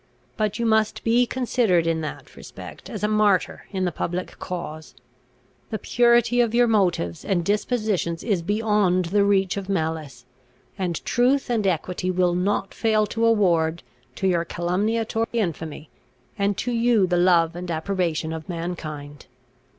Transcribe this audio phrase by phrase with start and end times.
[0.35, 4.95] But you must be considered in that respect as a martyr in the public cause.
[5.69, 10.25] The purity of your motives and dispositions is beyond the reach of malice;
[10.75, 13.83] and truth and equity will not fail to award,
[14.15, 15.91] to your calumniator infamy,
[16.35, 19.27] and to you the love and approbation of mankind.